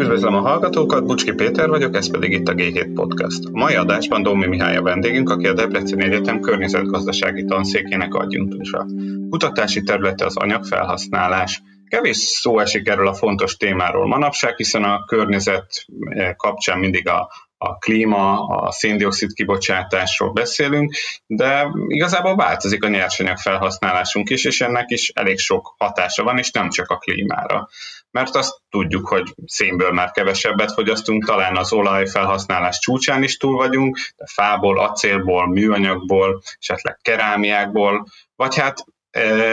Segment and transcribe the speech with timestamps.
[0.00, 3.44] Üdvözlöm a hallgatókat, Bucski Péter vagyok, ez pedig itt a G7 Podcast.
[3.44, 8.86] A mai adásban Domi Mihály a vendégünk, aki a Debreceni Egyetem környezetgazdasági tanszékének adjunktusa.
[9.30, 11.62] Kutatási területe az anyagfelhasználás.
[11.88, 17.28] Kevés szó esik erről a fontos témáról manapság, hiszen a környezet eh, kapcsán mindig a,
[17.62, 20.94] a klíma, a széndiokszid kibocsátásról beszélünk,
[21.26, 26.50] de igazából változik a nyersanyag felhasználásunk is, és ennek is elég sok hatása van, és
[26.50, 27.68] nem csak a klímára.
[28.10, 33.56] Mert azt tudjuk, hogy szénből már kevesebbet fogyasztunk, talán az olaj felhasználás csúcsán is túl
[33.56, 38.06] vagyunk, de fából, acélból, műanyagból, esetleg kerámiákból,
[38.36, 38.84] vagy hát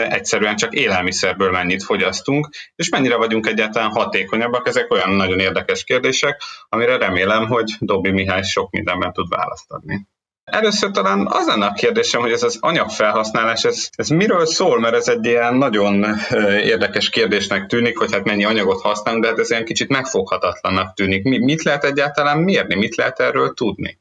[0.08, 6.42] egyszerűen csak élelmiszerből mennyit fogyasztunk, és mennyire vagyunk egyáltalán hatékonyabbak, ezek olyan nagyon érdekes kérdések,
[6.68, 10.06] amire remélem, hogy Dobbi Mihály sok mindenben tud választ adni.
[10.44, 14.94] Először talán az lenne a kérdésem, hogy ez az anyagfelhasználás, ez, ez miről szól, mert
[14.94, 16.06] ez egy ilyen nagyon
[16.62, 21.22] érdekes kérdésnek tűnik, hogy hát mennyi anyagot használunk, de hát ez ilyen kicsit megfoghatatlannak tűnik.
[21.22, 23.98] Mit lehet egyáltalán mérni, mit lehet erről tudni?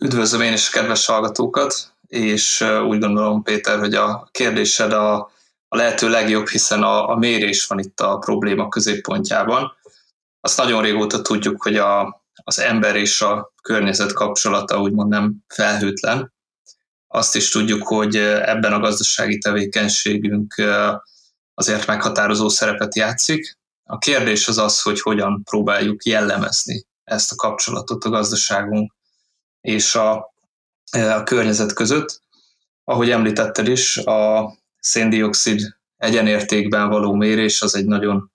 [0.00, 1.97] Üdvözlöm én is a kedves hallgatókat!
[2.08, 5.14] És úgy gondolom, Péter, hogy a kérdésed a,
[5.68, 9.76] a lehető legjobb, hiszen a, a mérés van itt a probléma középpontjában.
[10.40, 16.32] Azt nagyon régóta tudjuk, hogy a, az ember és a környezet kapcsolata úgymond nem felhőtlen.
[17.06, 20.54] Azt is tudjuk, hogy ebben a gazdasági tevékenységünk
[21.54, 23.58] azért meghatározó szerepet játszik.
[23.84, 28.92] A kérdés az az, hogy hogyan próbáljuk jellemezni ezt a kapcsolatot a gazdaságunk
[29.60, 30.34] és a
[30.90, 32.20] a környezet között.
[32.84, 38.30] Ahogy említetted is, a széndiokszid egyenértékben való mérés az egy nagyon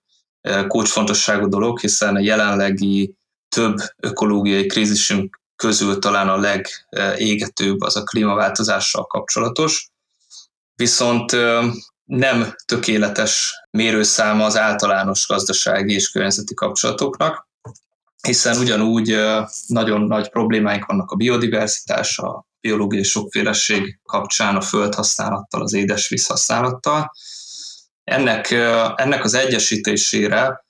[0.68, 3.16] kulcsfontosságú dolog, hiszen a jelenlegi
[3.48, 9.88] több ökológiai krízisünk közül talán a legégetőbb az a klímaváltozással kapcsolatos.
[10.74, 11.36] Viszont
[12.04, 17.48] nem tökéletes mérőszáma az általános gazdasági és környezeti kapcsolatoknak
[18.26, 19.18] hiszen ugyanúgy
[19.66, 27.10] nagyon nagy problémáink vannak a biodiverzitás, a biológiai sokféleség kapcsán a földhasználattal, az édesvíz használattal.
[28.04, 28.50] Ennek,
[28.96, 30.64] ennek az egyesítésére,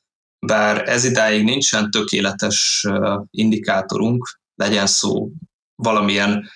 [0.46, 2.86] bár ez idáig nincsen tökéletes
[3.30, 5.28] indikátorunk, legyen szó
[5.74, 6.50] valamilyen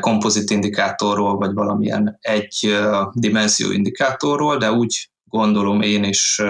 [0.00, 2.78] kompozit indikátorról, vagy valamilyen egy
[3.12, 6.42] dimenzió indikátorról, de úgy gondolom én is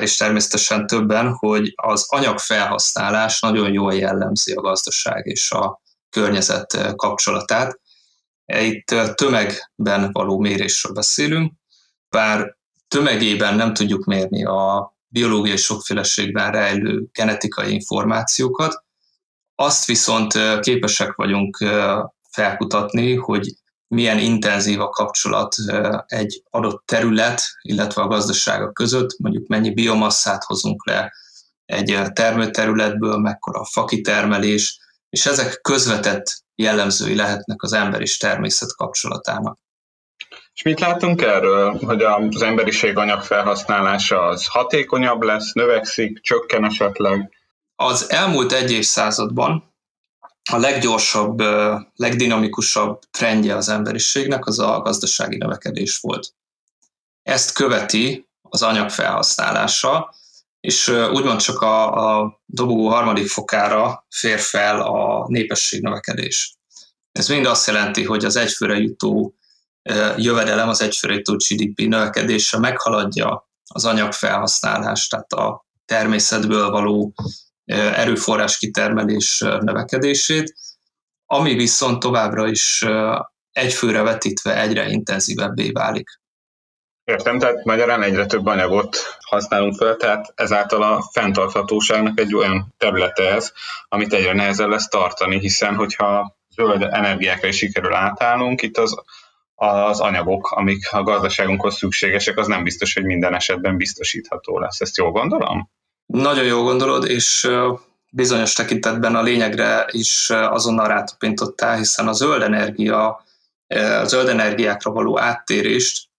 [0.00, 5.82] és természetesen többen, hogy az anyagfelhasználás nagyon jól jellemzi a gazdaság és a
[6.14, 7.80] környezet kapcsolatát.
[8.46, 11.52] Itt tömegben való mérésről beszélünk,
[12.08, 12.56] bár
[12.88, 18.84] tömegében nem tudjuk mérni a biológiai sokféleségben rejlő genetikai információkat,
[19.54, 21.58] azt viszont képesek vagyunk
[22.30, 23.54] felkutatni, hogy
[23.88, 25.54] milyen intenzív a kapcsolat
[26.06, 31.12] egy adott terület, illetve a gazdasága között, mondjuk mennyi biomasszát hozunk le
[31.66, 34.78] egy termőterületből, mekkora a fakitermelés,
[35.14, 39.58] és ezek közvetett jellemzői lehetnek az ember és természet kapcsolatának.
[40.54, 47.32] És mit látunk erről, hogy az emberiség anyag felhasználása az hatékonyabb lesz, növekszik, csökken esetleg?
[47.76, 49.74] Az elmúlt egy évszázadban
[50.50, 51.40] a leggyorsabb,
[51.94, 56.34] legdinamikusabb trendje az emberiségnek az a gazdasági növekedés volt.
[57.22, 60.14] Ezt követi az anyag felhasználása,
[60.64, 66.56] és úgymond csak a, a dobogó harmadik fokára fér fel a népesség növekedés.
[67.12, 69.34] Ez mind azt jelenti, hogy az egyfőre jutó
[70.16, 77.14] jövedelem, az egyfőre jutó GDP növekedése meghaladja az anyagfelhasználást, tehát a természetből való
[77.64, 80.54] erőforrás kitermelés növekedését,
[81.26, 82.84] ami viszont továbbra is
[83.52, 86.08] egyfőre vetítve egyre intenzívebbé válik.
[87.04, 93.34] Értem, tehát magyarán egyre több anyagot használunk fel, tehát ezáltal a fenntarthatóságnak egy olyan területe
[93.34, 93.52] ez,
[93.88, 98.94] amit egyre nehezebb lesz tartani, hiszen hogyha zöld energiákra is sikerül átállnunk, itt az,
[99.54, 104.80] az anyagok, amik a gazdaságunkhoz szükségesek, az nem biztos, hogy minden esetben biztosítható lesz.
[104.80, 105.70] Ezt jól gondolom?
[106.06, 107.50] Nagyon jól gondolod, és
[108.10, 113.24] bizonyos tekintetben a lényegre is azonnal rátapintottál, hiszen a zöld energia,
[114.00, 116.12] a zöld energiákra való áttérést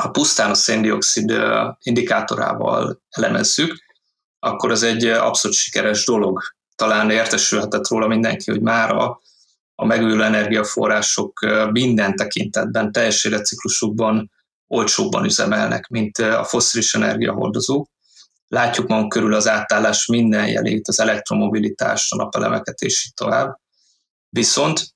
[0.00, 1.32] ha pusztán a széndiokszid
[1.82, 3.78] indikátorával elemezzük,
[4.38, 6.42] akkor az egy abszolút sikeres dolog.
[6.76, 9.20] Talán értesülhetett róla mindenki, hogy már a,
[9.74, 14.30] megújuló energiaforrások minden tekintetben, teljes életciklusukban
[14.66, 17.88] olcsóbban üzemelnek, mint a foszilis energiahordozók
[18.50, 23.60] látjuk magunk körül az átállás minden jelét, az elektromobilitást, a napelemeket és így tovább.
[24.28, 24.94] Viszont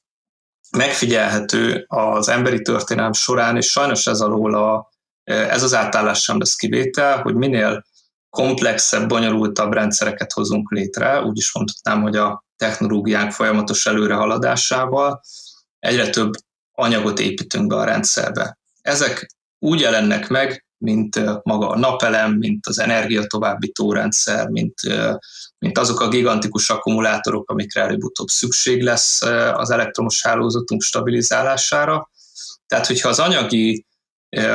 [0.76, 4.92] megfigyelhető az emberi történelem során, és sajnos ez alól a,
[5.24, 7.84] ez az átállás sem lesz kivétel, hogy minél
[8.30, 11.22] komplexebb, bonyolultabb rendszereket hozunk létre.
[11.22, 15.20] Úgy is mondhatnám, hogy a technológiánk folyamatos előrehaladásával
[15.78, 16.32] egyre több
[16.72, 18.58] anyagot építünk be a rendszerbe.
[18.82, 24.74] Ezek úgy jelennek meg, mint maga a napelem, mint az energia továbbító rendszer, mint,
[25.58, 29.22] mint azok a gigantikus akkumulátorok, amikre előbb-utóbb szükség lesz
[29.52, 32.10] az elektromos hálózatunk stabilizálására.
[32.66, 33.86] Tehát, hogyha az anyagi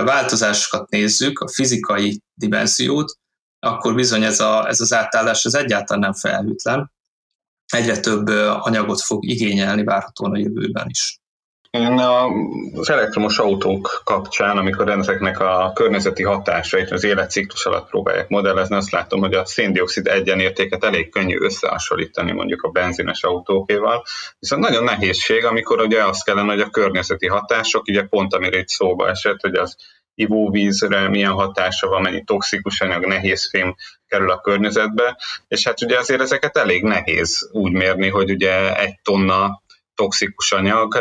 [0.03, 3.17] változásokat nézzük, a fizikai dimenziót,
[3.59, 6.91] akkor bizony ez, a, ez az átállás ez egyáltalán nem felhűtlen.
[7.65, 8.27] Egyre több
[8.59, 11.18] anyagot fog igényelni várhatóan a jövőben is.
[11.71, 11.99] Én
[12.75, 18.91] az elektromos autók kapcsán, amikor ezeknek a környezeti hatásait az életciklus alatt próbálják modellezni, azt
[18.91, 24.03] látom, hogy a széndiokszid egyenértéket elég könnyű összehasonlítani mondjuk a benzines autókéval.
[24.39, 28.67] Viszont nagyon nehézség, amikor ugye azt kellene, hogy a környezeti hatások, ugye pont amire itt
[28.67, 29.75] szóba esett, hogy az
[30.13, 33.75] ivóvízre milyen hatása van, mennyi toxikus anyag, nehéz fém
[34.07, 35.17] kerül a környezetbe,
[35.47, 39.61] és hát ugye azért ezeket elég nehéz úgy mérni, hogy ugye egy tonna
[39.99, 40.97] toxikus anyag,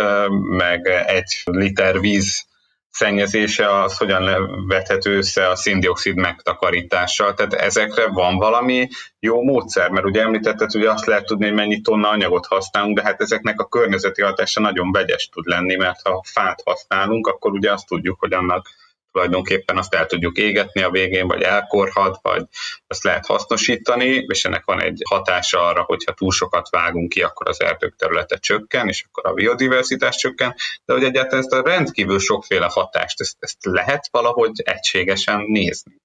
[0.49, 2.47] meg egy liter víz
[2.91, 7.35] szennyezése az hogyan vethető össze a széndiokszid megtakarítással.
[7.35, 8.89] Tehát ezekre van valami
[9.21, 13.03] jó módszer, mert ugye említetted, hogy azt lehet tudni, hogy mennyi tonna anyagot használunk, de
[13.03, 17.73] hát ezeknek a környezeti hatása nagyon vegyes tud lenni, mert ha fát használunk, akkor ugye
[17.73, 18.67] azt tudjuk, hogy annak
[19.13, 22.45] tulajdonképpen azt el tudjuk égetni a végén, vagy elkorhat, vagy
[22.87, 27.49] azt lehet hasznosítani, és ennek van egy hatása arra, hogyha túl sokat vágunk ki, akkor
[27.49, 32.19] az erdők területe csökken, és akkor a biodiverzitás csökken, de hogy egyáltalán ezt a rendkívül
[32.19, 35.97] sokféle hatást, ezt, ezt lehet valahogy egységesen nézni.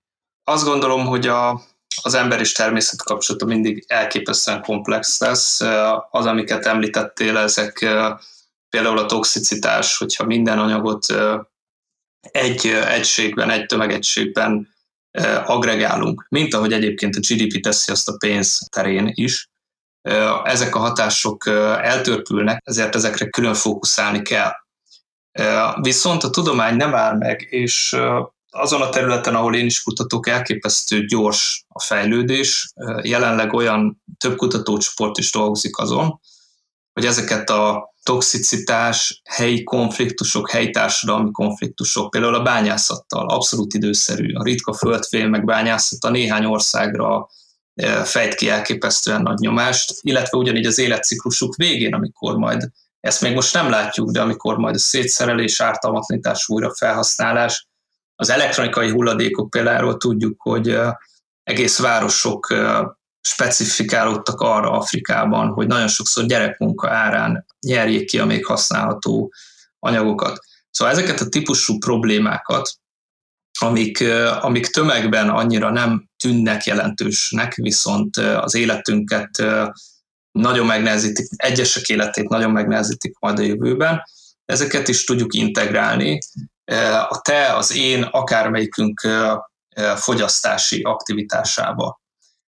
[0.44, 1.62] Azt gondolom, hogy a,
[2.02, 5.62] az ember és természet kapcsolata mindig elképesztően komplex lesz.
[6.10, 7.80] Az, amiket említettél, ezek
[8.70, 11.06] például a toxicitás, hogyha minden anyagot
[12.31, 14.75] egy egységben, egy tömegegységben
[15.46, 19.50] agregálunk, mint ahogy egyébként a GDP teszi azt a pénz terén is.
[20.44, 21.48] Ezek a hatások
[21.81, 24.52] eltörpülnek, ezért ezekre külön fókuszálni kell.
[25.81, 27.96] Viszont a tudomány nem áll meg, és
[28.50, 32.74] azon a területen, ahol én is kutatok, elképesztő gyors a fejlődés.
[33.02, 36.19] Jelenleg olyan több kutatócsoport is dolgozik azon,
[36.94, 44.34] hogy ezeket a toxicitás, helyi konfliktusok, helyi társadalmi konfliktusok, például a bányászattal abszolút időszerű.
[44.34, 47.28] A ritka földfél meg bányászata néhány országra
[47.74, 52.69] e, fejt ki elképesztően nagy nyomást, illetve ugyanígy az életciklusuk végén, amikor majd,
[53.00, 57.68] ezt még most nem látjuk, de amikor majd a szétszerelés, ártalmatlanítás, újra felhasználás,
[58.16, 61.00] az elektronikai hulladékok például tudjuk, hogy e,
[61.44, 62.86] egész városok e,
[63.28, 69.34] specifikálódtak arra Afrikában, hogy nagyon sokszor gyerekmunka árán nyerjék ki a még használható
[69.80, 70.40] anyagokat.
[70.70, 72.74] Szóval ezeket a típusú problémákat,
[73.60, 74.04] amik,
[74.40, 79.44] amik tömegben annyira nem tűnnek jelentősnek, viszont az életünket
[80.31, 84.04] nagyon megnehezítik, egyesek életét nagyon megnehezítik majd a jövőben,
[84.46, 86.19] ezeket is tudjuk integrálni.
[87.10, 89.08] A te, az én, akármelyikünk
[89.96, 92.02] fogyasztási aktivitásába.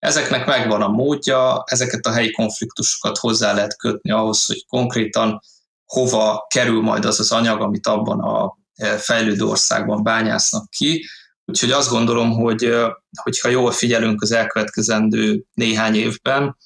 [0.04, 5.42] Ezeknek megvan a módja, ezeket a helyi konfliktusokat hozzá lehet kötni ahhoz, hogy konkrétan
[5.86, 11.06] hova kerül majd az az anyag, amit abban a e, fejlődő országban bányásznak ki.
[11.46, 16.58] Úgyhogy azt gondolom, hogy e, hogyha jól figyelünk az elkövetkezendő néhány évben,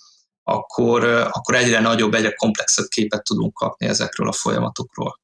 [0.43, 5.19] akkor, e, akkor egyre nagyobb, egyre komplexebb képet tudunk kapni ezekről a folyamatokról.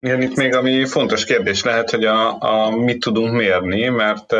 [0.00, 4.34] Igen, itt még ami fontos kérdés lehet, hogy a, a mit tudunk mérni, mert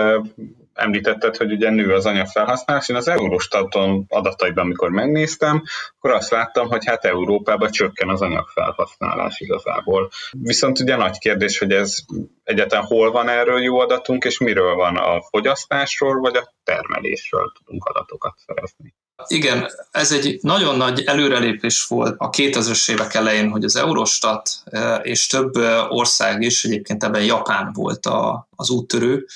[0.78, 2.88] említetted, hogy ugye nő az anyagfelhasználás.
[2.88, 5.62] Én az Eurostaton adataiban, amikor megnéztem,
[5.98, 10.10] akkor azt láttam, hogy hát Európában csökken az anyagfelhasználás igazából.
[10.30, 11.96] Viszont ugye nagy kérdés, hogy ez
[12.44, 17.84] egyáltalán hol van erről jó adatunk, és miről van a fogyasztásról, vagy a termelésről tudunk
[17.84, 18.94] adatokat szerezni.
[19.26, 24.98] Igen, ez egy nagyon nagy előrelépés volt a 2000-es évek elején, hogy az Eurostat eh,
[25.02, 28.08] és több eh, ország is, egyébként ebben Japán volt
[28.56, 29.26] az úttörő,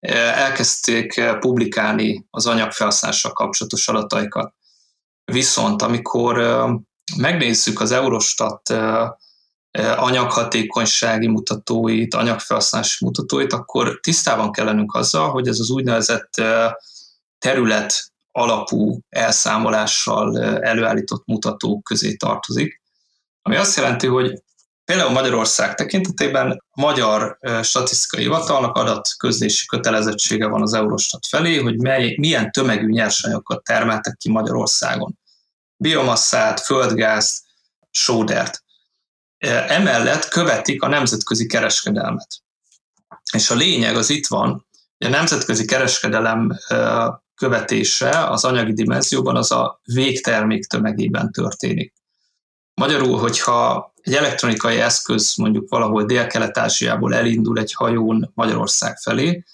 [0.00, 4.54] elkezdték publikálni az anyagfelhasználással kapcsolatos adataikat.
[5.24, 6.36] Viszont amikor
[7.16, 8.74] megnézzük az Eurostat
[9.96, 16.30] anyaghatékonysági mutatóit, anyagfelhasználási mutatóit, akkor tisztában kell lennünk azzal, hogy ez az úgynevezett
[17.38, 22.82] terület alapú elszámolással előállított mutatók közé tartozik,
[23.42, 24.42] ami azt jelenti, hogy
[24.90, 32.14] Például Magyarország tekintetében a Magyar Statisztikai Hivatalnak adatközlési kötelezettsége van az Eurostat felé, hogy mely,
[32.18, 35.18] milyen tömegű nyersanyagokat termeltek ki Magyarországon.
[35.76, 37.42] Biomasszát, földgázt,
[37.90, 38.64] sódert.
[39.68, 42.42] Emellett követik a nemzetközi kereskedelmet.
[43.32, 44.66] És a lényeg az itt van,
[44.98, 46.58] hogy a nemzetközi kereskedelem
[47.34, 51.99] követése az anyagi dimenzióban az a végtermék tömegében történik.
[52.80, 59.44] Magyarul, hogyha egy elektronikai eszköz mondjuk valahol Dél-Kelet-Ázsiából elindul egy hajón Magyarország felé,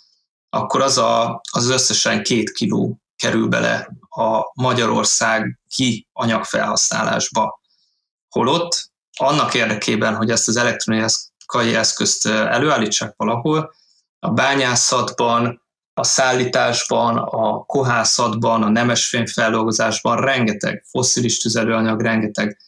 [0.51, 7.61] akkor az, a, az összesen két kiló kerül bele a Magyarország ki anyagfelhasználásba.
[8.29, 13.75] Holott annak érdekében, hogy ezt az elektronikai eszközt előállítsák valahol,
[14.19, 15.63] a bányászatban,
[15.95, 22.59] a szállításban, a kohászatban, a nemesfényfeldolgozásban rengeteg foszilis tüzelőanyag, rengeteg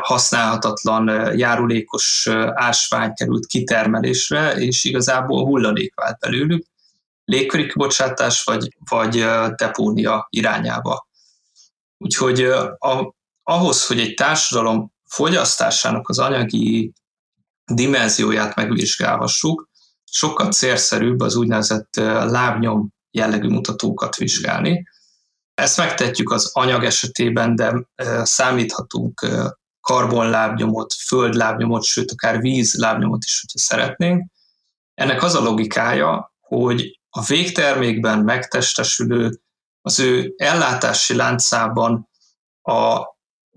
[0.00, 6.66] használhatatlan, járulékos ásvány került kitermelésre, és igazából hulladék vált belőlük,
[7.24, 9.24] légköri kibocsátás vagy, vagy
[9.56, 11.08] depónia irányába.
[11.98, 12.42] Úgyhogy
[12.78, 16.92] a, ahhoz, hogy egy társadalom fogyasztásának az anyagi
[17.72, 19.70] dimenzióját megvizsgálhassuk,
[20.04, 24.88] sokkal célszerűbb az úgynevezett lábnyom jellegű mutatókat vizsgálni.
[25.54, 27.86] Ezt megtetjük az anyag esetében, de
[28.22, 29.26] számíthatunk
[29.82, 34.30] karbonlábnyomot, földlábnyomot, sőt akár vízlábnyomot is, hogyha szeretnénk.
[34.94, 39.40] Ennek az a logikája, hogy a végtermékben megtestesülő,
[39.80, 42.08] az ő ellátási láncában
[42.62, 43.00] a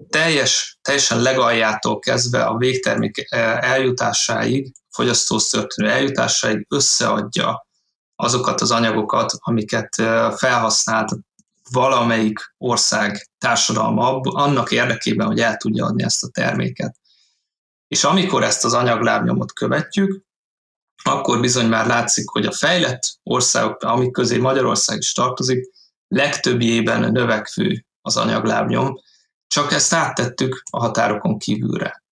[0.09, 3.27] teljes, teljesen legaljától kezdve a végtermék
[3.59, 7.67] eljutásáig, fogyasztóhoz történő eljutásáig összeadja
[8.15, 9.95] azokat az anyagokat, amiket
[10.35, 11.11] felhasznált
[11.71, 16.95] valamelyik ország társadalma annak érdekében, hogy el tudja adni ezt a terméket.
[17.87, 20.23] És amikor ezt az anyaglábnyomot követjük,
[21.03, 25.69] akkor bizony már látszik, hogy a fejlett országok, amik közé Magyarország is tartozik,
[26.07, 28.99] legtöbbjében növekvő az anyaglábnyom,
[29.47, 32.03] csak ezt áttettük a határokon kívülre.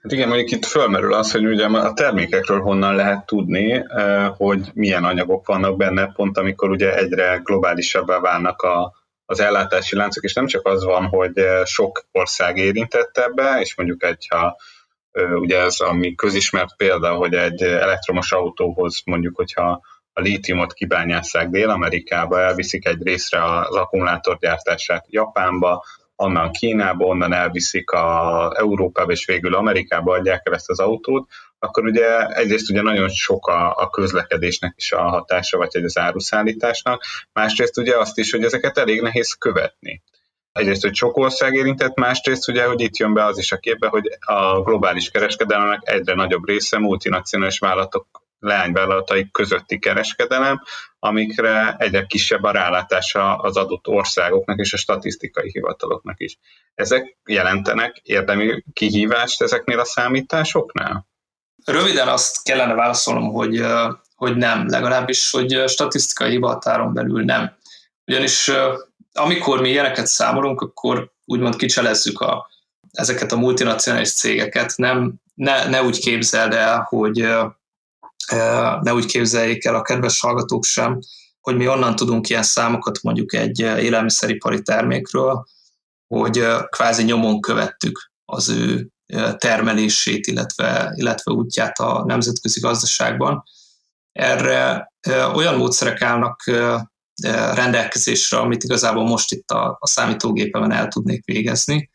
[0.00, 4.70] Hát igen, mondjuk itt fölmerül az, hogy ugye a termékekről honnan lehet tudni, eh, hogy
[4.74, 8.92] milyen anyagok vannak benne, pont amikor ugye egyre globálisabbá válnak a,
[9.26, 13.76] az ellátási láncok, és nem csak az van, hogy eh, sok ország érintett ebbe, és
[13.76, 14.56] mondjuk egy, ha
[15.34, 19.80] ugye ez ami közismert példa, hogy egy elektromos autóhoz mondjuk, hogyha
[20.12, 25.84] a lítiumot kibányásszák Dél-Amerikába, elviszik egy részre az akkumulátorgyártását Japánba,
[26.20, 31.84] onnan Kínába, onnan elviszik a Európába, és végül Amerikába adják el ezt az autót, akkor
[31.84, 37.78] ugye egyrészt ugye nagyon sok a, a közlekedésnek is a hatása, vagy az áruszállításnak, másrészt
[37.78, 40.02] ugye azt is, hogy ezeket elég nehéz követni.
[40.52, 43.88] Egyrészt, hogy sok ország érintett, másrészt ugye, hogy itt jön be az is a képbe,
[43.88, 50.62] hogy a globális kereskedelemnek egyre nagyobb része multinacionális vállalatok leányvállalatai közötti kereskedelem,
[50.98, 56.38] amikre egyre kisebb a rálátása az adott országoknak és a statisztikai hivataloknak is.
[56.74, 61.08] Ezek jelentenek érdemi kihívást ezeknél a számításoknál?
[61.64, 63.64] Röviden azt kellene válaszolnom, hogy,
[64.16, 67.56] hogy nem, legalábbis, hogy statisztikai hivatáron belül nem.
[68.06, 68.50] Ugyanis
[69.12, 72.50] amikor mi ilyeneket számolunk, akkor úgymond kicselezzük a,
[72.92, 77.28] ezeket a multinacionális cégeket, nem, ne, ne úgy képzeld el, hogy
[78.80, 80.98] ne úgy képzeljék el a kedves hallgatók sem,
[81.40, 85.44] hogy mi onnan tudunk ilyen számokat mondjuk egy élelmiszeripari termékről,
[86.14, 88.88] hogy kvázi nyomon követtük az ő
[89.36, 93.42] termelését, illetve, illetve útját a nemzetközi gazdaságban.
[94.12, 94.92] Erre
[95.34, 96.42] olyan módszerek állnak
[97.54, 101.90] rendelkezésre, amit igazából most itt a, a számítógépemen el tudnék végezni.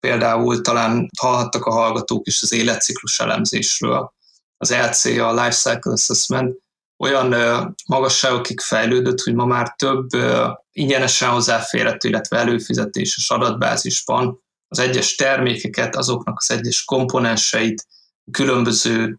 [0.00, 4.12] Például talán hallhattak a hallgatók is az életciklus elemzésről,
[4.58, 6.56] az LC, a Life Cycle Assessment
[6.98, 7.34] olyan
[7.86, 10.08] magasságokig fejlődött, hogy ma már több
[10.72, 17.86] ingyenesen hozzáférhető, illetve előfizetéses adatbázisban az egyes termékeket, azoknak az egyes komponenseit
[18.30, 19.18] különböző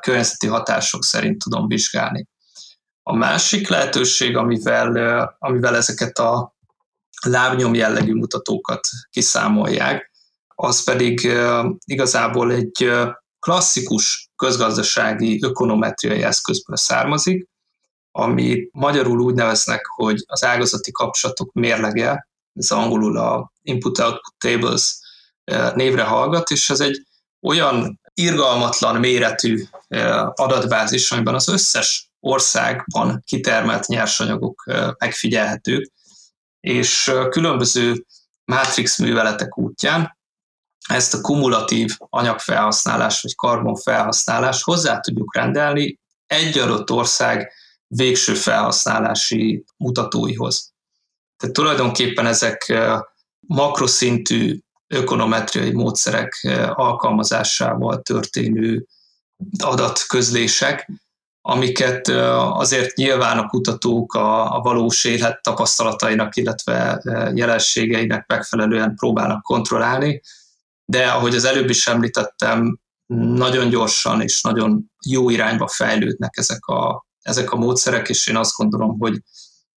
[0.00, 2.26] környezeti hatások szerint tudom vizsgálni.
[3.02, 6.56] A másik lehetőség, amivel, amivel ezeket a
[7.24, 8.80] lábnyom jellegű mutatókat
[9.10, 10.10] kiszámolják,
[10.54, 11.32] az pedig
[11.84, 12.90] igazából egy
[13.38, 17.48] klasszikus közgazdasági ökonometriai eszközből származik,
[18.10, 24.98] ami magyarul úgy neveznek, hogy az ágazati kapcsolatok mérlege, ez angolul a Input-Output Tables
[25.74, 27.06] névre hallgat, és ez egy
[27.42, 29.64] olyan irgalmatlan méretű
[30.34, 34.64] adatbázis, amiben az összes országban kitermelt nyersanyagok
[34.98, 35.92] megfigyelhetők,
[36.60, 38.04] és különböző
[38.44, 40.17] matrix műveletek útján
[40.88, 47.52] ezt a kumulatív anyagfelhasználás vagy karbonfelhasználás hozzá tudjuk rendelni egy adott ország
[47.86, 50.72] végső felhasználási mutatóihoz.
[51.36, 52.74] Tehát tulajdonképpen ezek
[53.40, 58.86] makroszintű ökonometriai módszerek alkalmazásával történő
[59.58, 60.90] adatközlések,
[61.40, 67.02] amiket azért nyilván a kutatók a valós élet tapasztalatainak, illetve
[67.34, 70.20] jelenségeinek megfelelően próbálnak kontrollálni,
[70.90, 77.06] de ahogy az előbb is említettem, nagyon gyorsan és nagyon jó irányba fejlődnek ezek a,
[77.22, 79.22] ezek a módszerek, és én azt gondolom, hogy,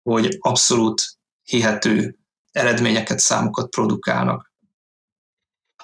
[0.02, 1.02] hogy abszolút
[1.42, 2.16] hihető
[2.52, 4.52] eredményeket, számokat produkálnak.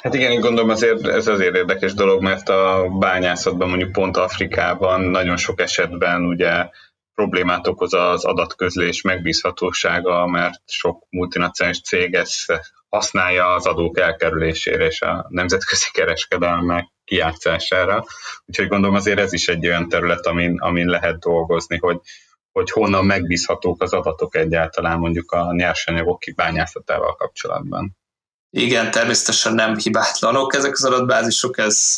[0.00, 5.36] Hát igen, gondolom azért ez azért érdekes dolog, mert a bányászatban mondjuk pont Afrikában nagyon
[5.36, 6.68] sok esetben ugye
[7.14, 12.52] problémát okoz az adatközlés megbízhatósága, mert sok multinacionális cég ezt
[12.94, 18.04] használja az adók elkerülésére és a nemzetközi kereskedelmek kijátszására.
[18.46, 22.00] Úgyhogy gondolom azért ez is egy olyan terület, amin, amin lehet dolgozni, hogy,
[22.52, 27.96] hogy honnan megbízhatók az adatok egyáltalán mondjuk a nyersanyagok kibányászatával kapcsolatban.
[28.50, 31.94] Igen, természetesen nem hibátlanok ezek az adatbázisok, ez,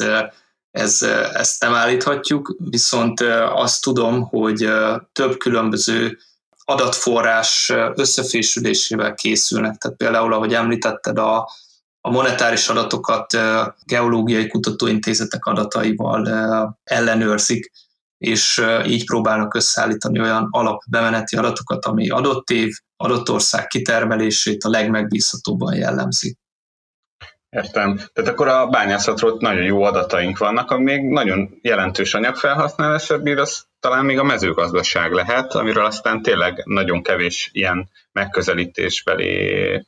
[0.71, 3.21] ez, ezt nem állíthatjuk, viszont
[3.55, 4.69] azt tudom, hogy
[5.12, 6.19] több különböző
[6.68, 9.76] adatforrás összefésülésével készülnek.
[9.76, 11.50] Tehát például, ahogy említetted, a,
[12.00, 13.38] a monetáris adatokat
[13.85, 16.28] geológiai kutatóintézetek adataival
[16.85, 17.70] ellenőrzik,
[18.18, 25.75] és így próbálnak összeállítani olyan alapbemeneti adatokat, ami adott év, adott ország kitermelését a legmegbízhatóbban
[25.75, 26.37] jellemzi.
[27.49, 27.96] Értem.
[28.12, 33.66] Tehát akkor a bányászatról nagyon jó adataink vannak, ami még nagyon jelentős anyagfelhasználásra bír, az
[33.87, 39.87] talán még a mezőgazdaság lehet, amiről aztán tényleg nagyon kevés ilyen megközelítésbeli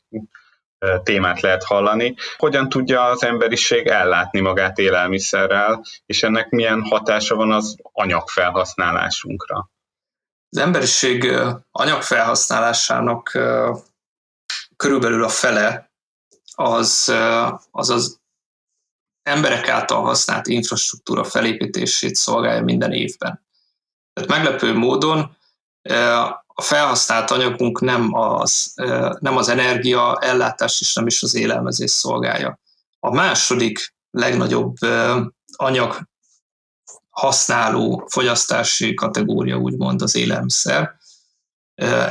[1.03, 2.15] témát lehet hallani.
[2.37, 9.71] Hogyan tudja az emberiség ellátni magát élelmiszerrel, és ennek milyen hatása van az anyagfelhasználásunkra?
[10.49, 11.33] Az emberiség
[11.71, 13.39] anyagfelhasználásának
[14.77, 15.93] körülbelül a fele
[16.55, 17.09] az
[17.71, 18.21] az, az
[19.23, 23.47] emberek által használt infrastruktúra felépítését szolgálja minden évben.
[24.19, 25.37] Tehát meglepő módon
[26.55, 28.73] a felhasznált anyagunk nem az,
[29.19, 32.61] nem az energia ellátás és nem is az élelmezés szolgálja.
[33.01, 34.75] A második legnagyobb
[35.57, 36.09] anyag
[37.11, 40.97] használó fogyasztási kategória úgymond az élelmiszer.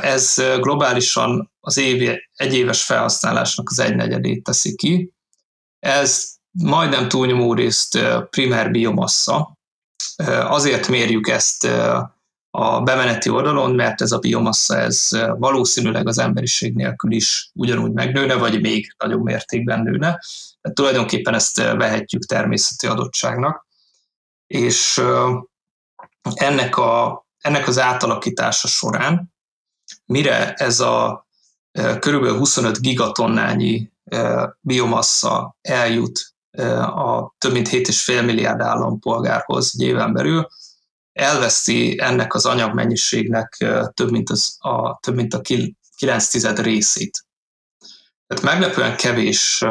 [0.02, 5.12] Ez globálisan az évi, egyéves felhasználásnak az egynegyedét teszi ki.
[5.78, 7.98] Ez majdnem túlnyomó részt
[8.30, 9.57] primer biomassa.
[10.42, 11.64] Azért mérjük ezt
[12.50, 15.08] a bemeneti oldalon, mert ez a biomassa ez
[15.38, 20.20] valószínűleg az emberiség nélkül is ugyanúgy megnőne, vagy még nagyobb mértékben nőne.
[20.60, 23.66] Tehát tulajdonképpen ezt vehetjük természeti adottságnak.
[24.46, 25.02] És
[26.34, 29.34] ennek, a, ennek az átalakítása során,
[30.04, 31.26] mire ez a
[31.98, 33.92] körülbelül 25 gigatonnányi
[34.60, 36.34] biomassa eljut
[36.80, 40.48] a több mint 7,5 milliárd állampolgárhoz egy éven belül,
[41.12, 45.40] elveszti ennek az anyagmennyiségnek több mint, az, a, több mint a
[45.96, 47.26] 9 tized részét.
[48.26, 49.64] Tehát meglepően kevés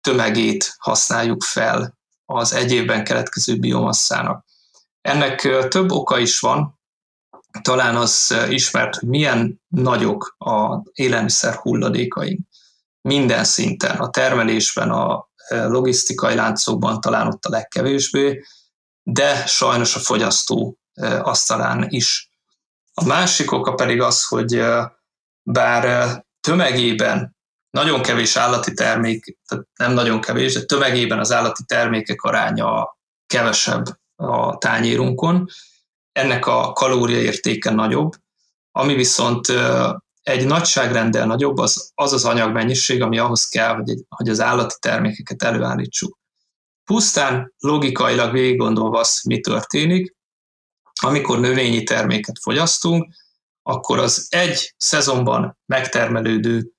[0.00, 4.44] tömegét használjuk fel az egy évben keletkező biomasszának.
[5.00, 6.78] Ennek több oka is van,
[7.62, 12.40] talán az ismert, hogy milyen nagyok a élelmiszer hulladékaink.
[13.00, 18.44] Minden szinten, a termelésben, a logisztikai láncokban talán ott a legkevésbé,
[19.02, 20.78] de sajnos a fogyasztó
[21.22, 22.30] asztalán is.
[22.94, 24.62] A másik oka pedig az, hogy
[25.42, 27.36] bár tömegében
[27.70, 33.84] nagyon kevés állati termék, tehát nem nagyon kevés, de tömegében az állati termékek aránya kevesebb
[34.16, 35.48] a tányérunkon,
[36.12, 38.12] ennek a kalóriaértéke nagyobb,
[38.70, 39.46] ami viszont
[40.28, 44.74] egy nagyságrendel nagyobb, az az, az anyagmennyiség, ami ahhoz kell, hogy, egy, hogy az állati
[44.80, 46.18] termékeket előállítsuk.
[46.84, 50.16] Pusztán logikailag végig gondolva mi történik,
[51.00, 53.14] amikor növényi terméket fogyasztunk,
[53.62, 56.70] akkor az egy szezonban megtermelődő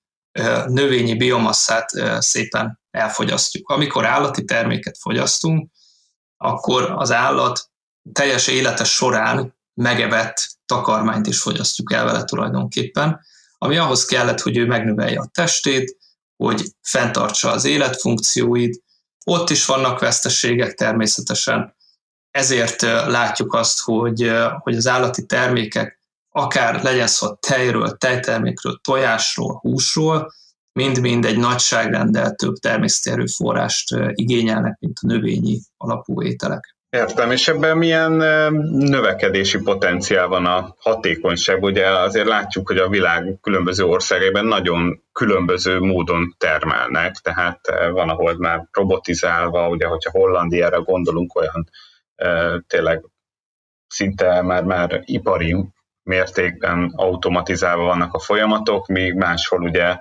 [0.65, 3.69] növényi biomasszát szépen elfogyasztjuk.
[3.69, 5.69] Amikor állati terméket fogyasztunk,
[6.37, 7.69] akkor az állat
[8.13, 13.19] teljes élete során megevett takarmányt is fogyasztjuk el vele tulajdonképpen,
[13.61, 15.97] ami ahhoz kellett, hogy ő megnövelje a testét,
[16.35, 18.83] hogy fenntartsa az életfunkcióit.
[19.25, 21.75] Ott is vannak veszteségek természetesen,
[22.31, 30.33] ezért látjuk azt, hogy, hogy az állati termékek, akár legyen szó tejről, tejtermékről, tojásról, húsról,
[30.71, 36.77] mind-mind egy nagyságrendel több természeti erőforrást igényelnek, mint a növényi alapú ételek.
[36.89, 38.11] Értem, és ebben milyen
[38.71, 41.63] növekedési potenciál van a hatékonyság?
[41.63, 47.59] Ugye azért látjuk, hogy a világ különböző országaiban nagyon különböző módon termelnek, tehát
[47.91, 51.69] van, ahol már robotizálva, ugye, hogyha Hollandiára gondolunk, olyan
[52.67, 53.03] tényleg
[53.87, 55.55] szinte már, már ipari
[56.03, 59.97] mértékben automatizálva vannak a folyamatok, míg máshol ugye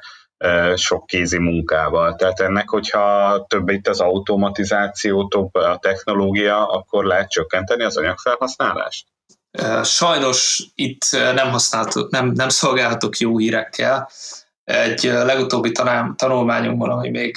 [0.74, 2.14] sok kézi munkával.
[2.14, 9.07] Tehát ennek, hogyha több itt az automatizáció, több a technológia, akkor lehet csökkenteni az anyagfelhasználást?
[9.83, 14.11] Sajnos itt nem, használhatok, nem, nem szolgálhatok jó hírekkel.
[14.64, 15.72] Egy legutóbbi
[16.16, 17.37] tanulmányunkban, ami még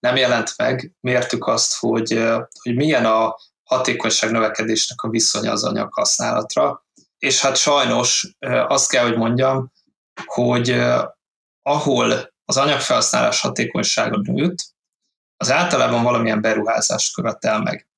[0.00, 2.24] nem jelent meg, mértük azt, hogy,
[2.62, 6.84] hogy milyen a hatékonyság növekedésnek a viszonya az anyag használatra.
[7.18, 8.36] És hát sajnos
[8.68, 9.72] azt kell, hogy mondjam,
[10.24, 10.82] hogy
[11.62, 14.58] ahol az anyagfelhasználás hatékonysága nőtt,
[15.36, 17.88] az általában valamilyen beruházást követel meg.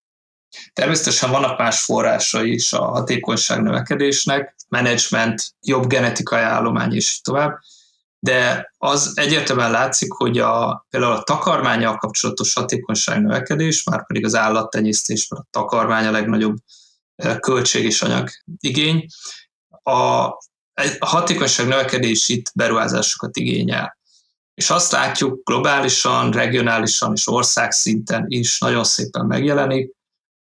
[0.72, 7.58] Természetesen vannak más forrásai is a hatékonyság növekedésnek, menedzsment, jobb genetikai állomány és tovább,
[8.18, 14.34] de az egyértelműen látszik, hogy a, például a takarmányjal kapcsolatos hatékonyság növekedés, már pedig az
[14.34, 16.56] állattenyésztésben a takarmány a legnagyobb
[17.14, 19.06] eh, költség és anyag igény,
[19.82, 19.92] a,
[20.98, 23.96] a hatékonyság növekedés itt beruházásokat igényel.
[24.54, 29.92] És azt látjuk globálisan, regionálisan és országszinten is nagyon szépen megjelenik,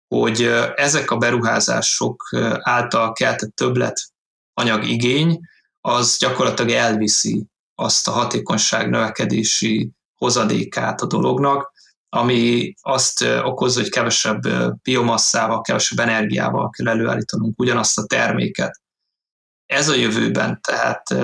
[0.08, 0.42] hogy
[0.74, 2.28] ezek a beruházások
[2.60, 4.00] által keltett többlet
[4.54, 5.40] anyagigény,
[5.80, 11.72] az gyakorlatilag elviszi azt a hatékonyság növekedési hozadékát a dolognak,
[12.08, 14.40] ami azt okozza, hogy kevesebb
[14.82, 18.80] biomasszával, kevesebb energiával kell előállítanunk ugyanazt a terméket.
[19.66, 21.14] Ez a jövőben, tehát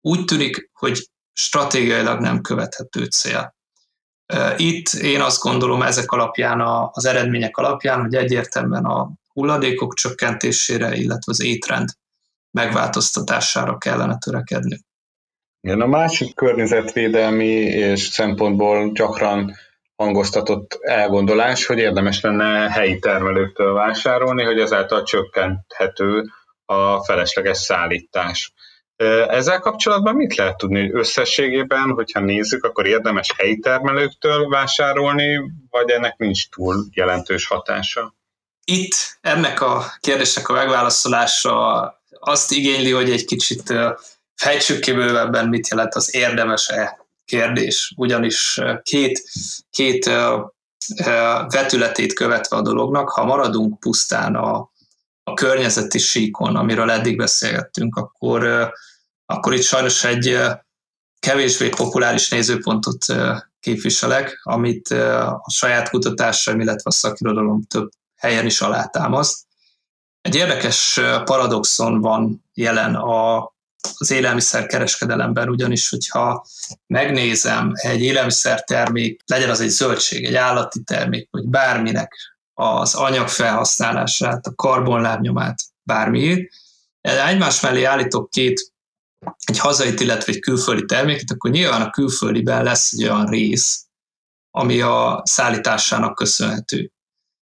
[0.00, 1.08] úgy tűnik, hogy
[1.40, 3.54] stratégiailag nem követhető cél.
[4.56, 6.60] Itt én azt gondolom ezek alapján,
[6.92, 11.88] az eredmények alapján, hogy egyértelműen a hulladékok csökkentésére, illetve az étrend
[12.50, 14.78] megváltoztatására kellene törekedni.
[15.60, 19.54] Igen, a másik környezetvédelmi és szempontból gyakran
[19.96, 26.24] hangoztatott elgondolás, hogy érdemes lenne helyi termelőktől vásárolni, hogy ezáltal csökkenthető
[26.64, 28.52] a felesleges szállítás.
[29.28, 35.90] Ezzel kapcsolatban mit lehet tudni, hogy összességében, hogyha nézzük, akkor érdemes helyi termelőktől vásárolni, vagy
[35.90, 38.14] ennek nincs túl jelentős hatása?
[38.64, 43.72] Itt ennek a kérdésnek a megválaszolása azt igényli, hogy egy kicsit
[44.34, 49.22] fejtsük ki bővebben, mit jelent az érdemes-e kérdés, ugyanis két,
[49.70, 50.10] két
[51.48, 54.70] vetületét követve a dolognak, ha maradunk pusztán a,
[55.22, 58.72] a környezeti síkon, amiről eddig beszélgettünk, akkor
[59.30, 60.38] akkor itt sajnos egy
[61.18, 63.04] kevésbé populáris nézőpontot
[63.60, 69.46] képviselek, amit a saját kutatásaim, illetve a szakirodalom több helyen is alátámaszt.
[70.20, 73.36] Egy érdekes paradoxon van jelen a,
[73.98, 76.46] az élelmiszer kereskedelemben, ugyanis, hogyha
[76.86, 82.12] megnézem egy élelmiszertermék, legyen az egy zöldség, egy állati termék, vagy bárminek
[82.54, 86.52] az anyag felhasználását, a karbonlábnyomát, bármiét,
[87.00, 88.76] egymás mellé állítok két
[89.44, 93.86] egy hazait, illetve egy külföldi terméket, akkor nyilván a külföldiben lesz egy olyan rész,
[94.50, 96.92] ami a szállításának köszönhető.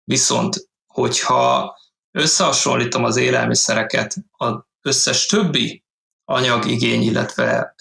[0.03, 1.77] Viszont, hogyha
[2.11, 5.83] összehasonlítom az élelmiszereket az összes többi
[6.25, 7.75] anyagigény, illetve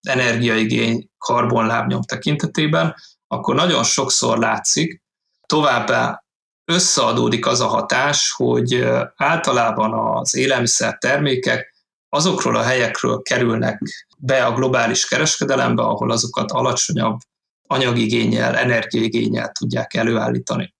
[0.00, 2.94] energiaigény karbonlábnyom tekintetében,
[3.26, 5.02] akkor nagyon sokszor látszik,
[5.46, 6.24] továbbá
[6.64, 8.84] összeadódik az a hatás, hogy
[9.16, 11.71] általában az élelmiszer termékek
[12.14, 13.82] azokról a helyekről kerülnek
[14.18, 17.18] be a globális kereskedelembe, ahol azokat alacsonyabb
[17.66, 20.74] anyagigényel, energiaigényel tudják előállítani.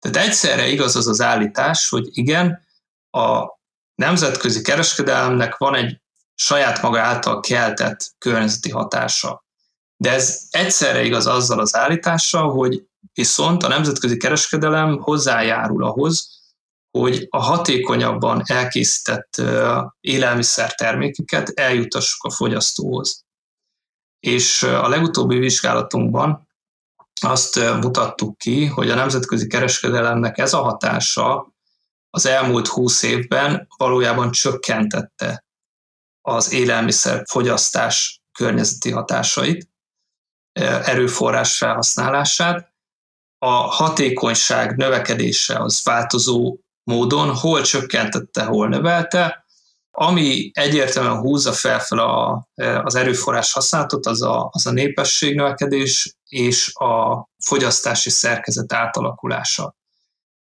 [0.00, 2.66] Tehát egyszerre igaz az az állítás, hogy igen,
[3.10, 3.44] a
[3.94, 6.00] nemzetközi kereskedelemnek van egy
[6.34, 9.44] saját maga által keltett környezeti hatása.
[9.96, 16.37] De ez egyszerre igaz azzal az állítással, hogy viszont a nemzetközi kereskedelem hozzájárul ahhoz,
[16.90, 19.42] hogy a hatékonyabban elkészített
[20.00, 23.24] élelmiszertermékeket eljutassuk a fogyasztóhoz.
[24.20, 26.48] És a legutóbbi vizsgálatunkban
[27.20, 31.52] azt mutattuk ki, hogy a nemzetközi kereskedelemnek ez a hatása
[32.10, 35.44] az elmúlt húsz évben valójában csökkentette
[36.20, 39.68] az élelmiszer fogyasztás környezeti hatásait,
[40.62, 42.72] erőforrás felhasználását.
[43.38, 49.44] A hatékonyság növekedése az változó módon, hol csökkentette, hol növelte,
[49.90, 52.48] ami egyértelműen húzza felfel a,
[52.82, 59.76] az erőforrás használatot, az a, az a népességnövekedés és a fogyasztási szerkezet átalakulása.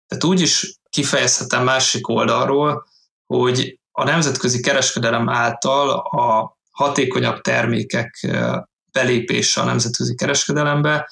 [0.08, 2.86] Tehát úgy is kifejezhetem másik oldalról,
[3.26, 8.28] hogy a nemzetközi kereskedelem által a hatékonyabb termékek
[8.92, 11.10] belépése a nemzetközi kereskedelembe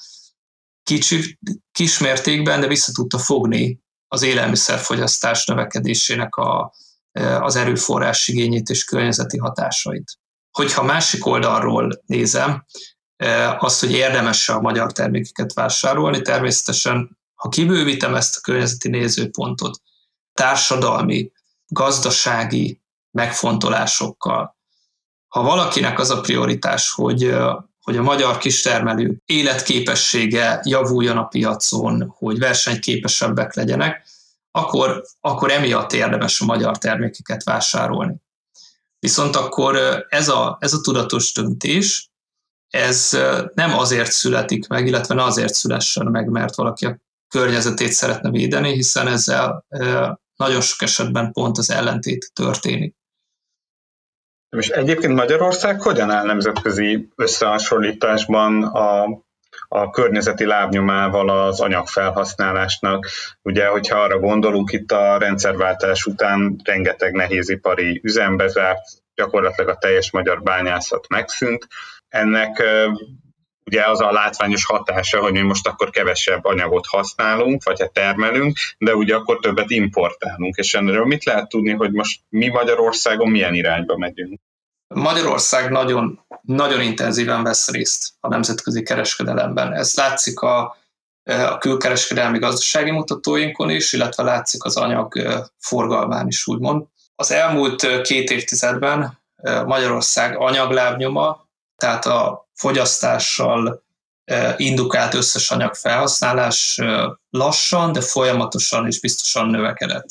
[0.82, 1.38] kicsi,
[1.72, 3.81] kismértékben, de vissza tudta fogni
[4.12, 6.74] az élelmiszerfogyasztás növekedésének a,
[7.40, 10.18] az erőforrás igényét és környezeti hatásait.
[10.50, 12.64] Hogyha másik oldalról nézem,
[13.58, 19.80] azt, hogy érdemes a magyar termékeket vásárolni, természetesen, ha kibővítem ezt a környezeti nézőpontot,
[20.32, 21.32] társadalmi,
[21.66, 24.56] gazdasági megfontolásokkal,
[25.28, 27.34] ha valakinek az a prioritás, hogy,
[27.82, 34.06] hogy a magyar kistermelő életképessége javuljon a piacon, hogy versenyképesebbek legyenek,
[34.50, 38.14] akkor, akkor emiatt érdemes a magyar termékeket vásárolni.
[38.98, 42.10] Viszont akkor ez a, ez a tudatos döntés,
[42.68, 43.18] ez
[43.54, 48.72] nem azért születik meg, illetve ne azért szülessen meg, mert valaki a környezetét szeretne védeni,
[48.72, 49.66] hiszen ezzel
[50.36, 52.94] nagyon sok esetben pont az ellentét történik.
[54.56, 59.04] És egyébként Magyarország hogyan áll nemzetközi összehasonlításban a,
[59.68, 63.06] a környezeti lábnyomával az anyagfelhasználásnak?
[63.42, 68.84] Ugye, hogyha arra gondolunk, itt a rendszerváltás után rengeteg nehézipari üzembe zárt,
[69.14, 71.66] gyakorlatilag a teljes magyar bányászat megszűnt.
[72.08, 72.62] Ennek
[73.64, 78.58] ugye az a látványos hatása, hogy mi most akkor kevesebb anyagot használunk, vagy hát termelünk,
[78.78, 80.56] de ugye akkor többet importálunk.
[80.56, 84.40] És erről mit lehet tudni, hogy most mi Magyarországon milyen irányba megyünk?
[84.94, 89.72] Magyarország nagyon, nagyon intenzíven vesz részt a nemzetközi kereskedelemben.
[89.72, 90.76] Ez látszik a,
[91.24, 95.12] a külkereskedelmi gazdasági mutatóinkon is, illetve látszik az anyag
[95.58, 96.84] forgalmán is, úgymond.
[97.14, 99.18] Az elmúlt két évtizedben
[99.66, 101.41] Magyarország anyaglábnyoma,
[101.82, 103.84] tehát a fogyasztással
[104.56, 106.80] indukált összes anyag felhasználás
[107.30, 110.06] lassan, de folyamatosan és biztosan növekedett.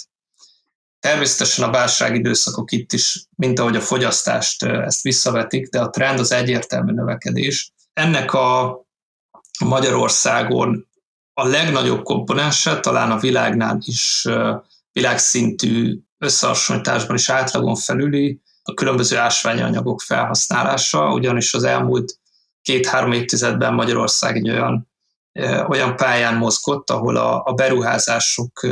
[1.00, 6.32] Természetesen a válságidőszakok itt is, mint ahogy a fogyasztást ezt visszavetik, de a trend az
[6.32, 7.72] egyértelmű növekedés.
[7.94, 8.82] Ennek a
[9.66, 10.88] Magyarországon
[11.34, 14.28] a legnagyobb komponense talán a világnál is
[14.92, 22.20] világszintű összehasonlításban is átlagon felüli a különböző ásványi anyagok felhasználása, ugyanis az elmúlt
[22.62, 24.92] két-három évtizedben Magyarország egy olyan,
[25.68, 28.68] olyan pályán mozgott, ahol a, a beruházások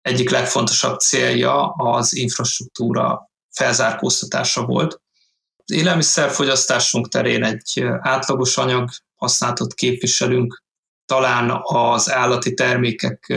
[0.00, 5.00] egyik legfontosabb célja az infrastruktúra felzárkóztatása volt.
[5.56, 10.64] Az élelmiszerfogyasztásunk terén egy átlagos anyag használatot képviselünk,
[11.04, 13.32] talán az állati termékek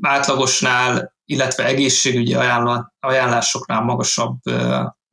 [0.00, 2.34] átlagosnál, illetve egészségügyi
[3.00, 4.38] ajánlásoknál magasabb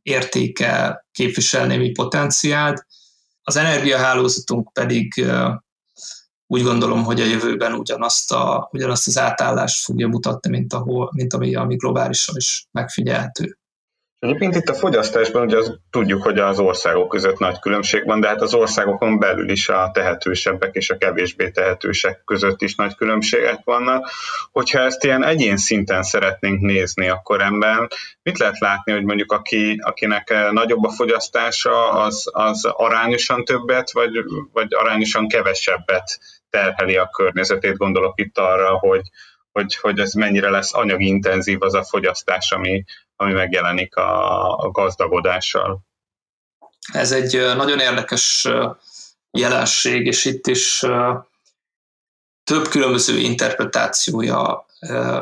[0.01, 2.86] értéke képvisel némi potenciált.
[3.43, 5.25] Az energiahálózatunk pedig
[6.47, 11.34] úgy gondolom, hogy a jövőben ugyanazt, a, ugyanazt az átállást fogja mutatni, mint, ahol, mint
[11.34, 13.59] ami, ami globálisan is megfigyelhető.
[14.19, 18.27] Egyébként itt a fogyasztásban ugye az, tudjuk, hogy az országok között nagy különbség van, de
[18.27, 23.60] hát az országokon belül is a tehetősebbek és a kevésbé tehetősek között is nagy különbségek
[23.63, 24.10] vannak.
[24.51, 27.88] Hogyha ezt ilyen egyén szinten szeretnénk nézni, akkor ebben
[28.23, 34.12] mit lehet látni, hogy mondjuk aki, akinek nagyobb a fogyasztása, az, az arányosan többet, vagy,
[34.53, 39.01] vagy arányosan kevesebbet terheli a környezetét, gondolok itt arra, hogy,
[39.51, 42.83] hogy, hogy ez mennyire lesz anyagintenzív az a fogyasztás, ami,
[43.15, 45.79] ami megjelenik a, a gazdagodással.
[46.93, 48.47] Ez egy nagyon érdekes
[49.31, 50.85] jelenség, és itt is
[52.43, 54.65] több különböző interpretációja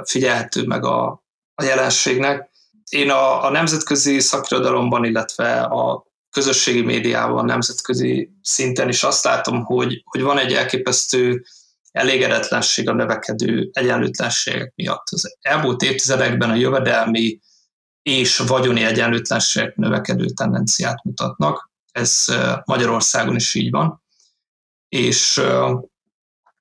[0.03, 1.23] figyelhető meg a,
[1.55, 2.49] a jelenségnek.
[2.89, 10.01] Én a, a nemzetközi szakirodalomban, illetve a közösségi médiában, nemzetközi szinten is azt látom, hogy,
[10.05, 11.45] hogy van egy elképesztő
[11.97, 15.07] elégedetlenség a növekedő egyenlőtlenségek miatt.
[15.09, 17.39] Az elmúlt évtizedekben a jövedelmi
[18.01, 21.71] és vagyoni egyenlőtlenségek növekedő tendenciát mutatnak.
[21.91, 22.23] Ez
[22.65, 24.03] Magyarországon is így van.
[24.89, 25.41] És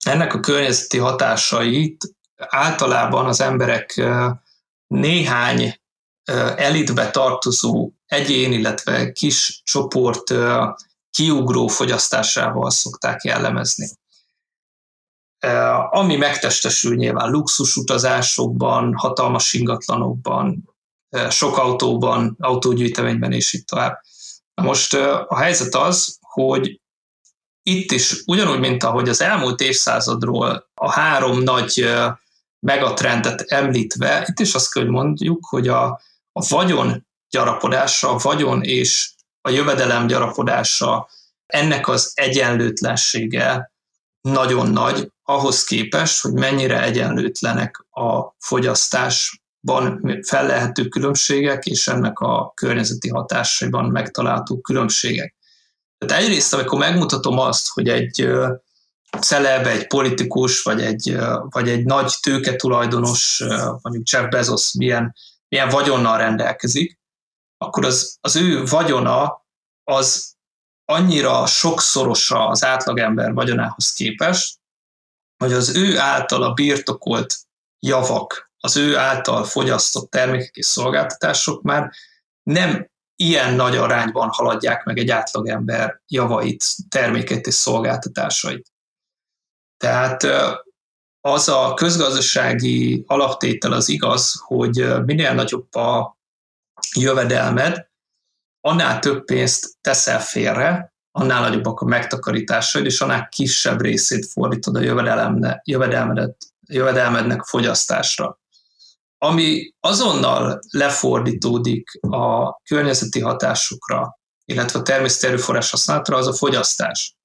[0.04, 2.04] ennek a környezeti hatásait
[2.36, 4.02] általában az emberek
[4.86, 5.80] néhány
[6.56, 10.34] elitbe tartozó egyén, illetve kis csoport
[11.10, 13.88] kiugró fogyasztásával szokták jellemezni.
[15.90, 20.74] Ami megtestesül nyilván luxusutazásokban, hatalmas ingatlanokban,
[21.30, 24.00] sok autóban, autógyűjteményben és itt tovább.
[24.54, 24.94] Na most
[25.28, 26.80] a helyzet az, hogy
[27.62, 31.88] itt is ugyanúgy, mint ahogy az elmúlt évszázadról a három nagy
[32.66, 35.84] megatrendet említve, itt is azt kell, mondjuk, hogy a,
[36.32, 41.08] a vagyon gyarapodása, a vagyon és a jövedelem gyarapodása,
[41.46, 43.72] ennek az egyenlőtlensége
[44.26, 53.08] nagyon nagy, ahhoz képest, hogy mennyire egyenlőtlenek a fogyasztásban fellehető különbségek, és ennek a környezeti
[53.08, 55.34] hatásaiban megtalálható különbségek.
[55.98, 58.28] Tehát egyrészt, amikor megmutatom azt, hogy egy
[59.20, 61.16] celeb, egy politikus, vagy egy,
[61.48, 63.42] vagy egy nagy tőketulajdonos,
[63.82, 65.14] mondjuk Jeff Bezos milyen,
[65.48, 66.98] milyen vagyonnal rendelkezik,
[67.58, 69.46] akkor az, az ő vagyona
[69.84, 70.35] az
[70.88, 74.58] annyira sokszorosa az átlagember vagyonához képest,
[75.36, 77.34] hogy az ő által a birtokolt
[77.78, 81.90] javak, az ő által fogyasztott termékek és szolgáltatások már
[82.42, 88.72] nem ilyen nagy arányban haladják meg egy átlagember javait, termékeit és szolgáltatásait.
[89.76, 90.26] Tehát
[91.20, 96.18] az a közgazdasági alaptétel az igaz, hogy minél nagyobb a
[96.96, 97.90] jövedelmed,
[98.66, 104.80] annál több pénzt teszel félre, annál nagyobbak a megtakarításaid, és annál kisebb részét fordítod a
[105.64, 108.40] jövedelmedet, jövedelmednek fogyasztásra.
[109.18, 117.16] Ami azonnal lefordítódik a környezeti hatásokra, illetve a természeti erőforrás használatra, az a fogyasztás.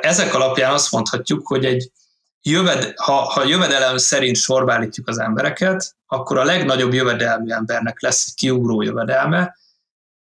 [0.00, 1.90] Ezek alapján azt mondhatjuk, hogy egy
[2.42, 8.34] jöved, ha, ha jövedelem szerint sorbálítjuk az embereket, akkor a legnagyobb jövedelmű embernek lesz egy
[8.34, 9.56] kiugró jövedelme,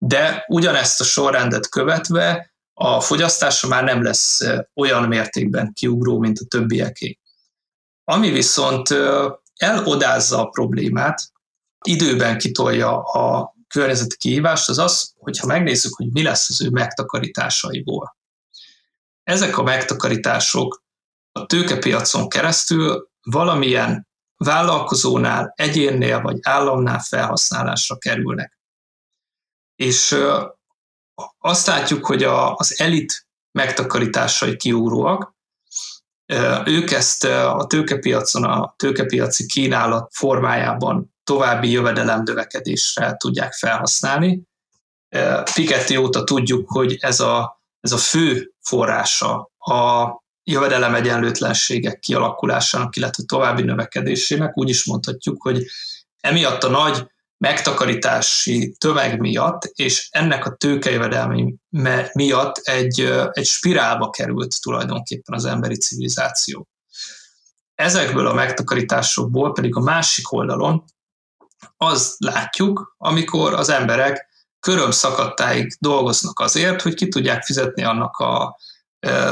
[0.06, 4.40] de ugyanezt a sorrendet követve a fogyasztása már nem lesz
[4.74, 7.18] olyan mértékben kiugró, mint a többieké.
[8.04, 8.88] Ami viszont
[9.56, 11.22] elodázza a problémát,
[11.86, 18.16] időben kitolja a környezeti kihívást, az az, hogyha megnézzük, hogy mi lesz az ő megtakarításaiból.
[19.22, 20.82] Ezek a megtakarítások
[21.32, 28.58] a tőkepiacon keresztül valamilyen vállalkozónál, egyénnél vagy államnál felhasználásra kerülnek.
[29.76, 30.16] És
[31.38, 32.22] azt látjuk, hogy
[32.54, 35.34] az elit megtakarításai kiugróak,
[36.64, 44.42] ők ezt a tőkepiacon, a tőkepiaci kínálat formájában további jövedelemnövekedésre tudják felhasználni.
[45.54, 50.08] Piketty óta tudjuk, hogy ez a, ez a fő forrása a
[50.44, 54.56] jövedelem egyenlőtlenségek kialakulásának, illetve további növekedésének.
[54.56, 55.66] Úgy is mondhatjuk, hogy
[56.20, 57.06] emiatt a nagy
[57.44, 61.54] megtakarítási tömeg miatt, és ennek a tőkejövedelmi
[62.12, 66.68] miatt egy, egy spirálba került tulajdonképpen az emberi civilizáció.
[67.74, 70.84] Ezekből a megtakarításokból pedig a másik oldalon
[71.76, 74.28] az látjuk, amikor az emberek
[74.60, 74.90] köröm
[75.78, 78.58] dolgoznak azért, hogy ki tudják fizetni annak a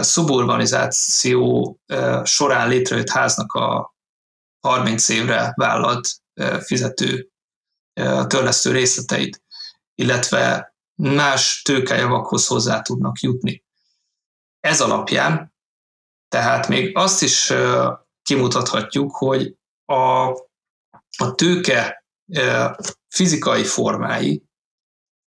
[0.00, 1.78] szuburbanizáció
[2.24, 3.94] során létrejött háznak a
[4.60, 6.08] 30 évre vállalt
[6.64, 7.31] fizető
[8.26, 9.42] törlesztő részleteit,
[9.94, 13.64] illetve más tőkejavakhoz hozzá tudnak jutni.
[14.60, 15.52] Ez alapján
[16.32, 17.52] tehát még azt is
[18.22, 20.28] kimutathatjuk, hogy a,
[21.16, 22.04] a tőke
[23.08, 24.44] fizikai formái,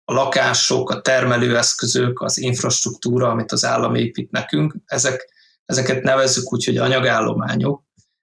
[0.05, 5.33] a lakások, a termelőeszközök, az infrastruktúra, amit az állam épít nekünk, ezek,
[5.65, 7.83] ezeket nevezzük úgy, hogy anyagállományok.